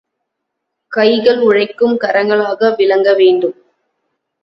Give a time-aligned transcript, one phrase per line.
[0.91, 3.57] கைகள் உழைக்கும் கரங்களாக விளங்க வேண்டும்.